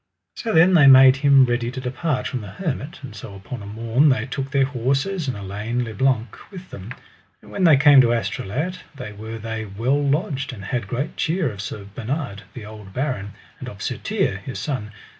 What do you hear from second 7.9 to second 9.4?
to Astolat there were